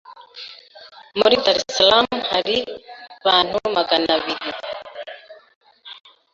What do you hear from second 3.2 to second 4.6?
bantu magana biri